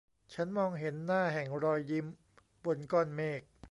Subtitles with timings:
[0.33, 2.05] ฉันมองเห็นหน้าแห่งรอยยิ้ม
[2.65, 3.41] บนก้อนเมฆ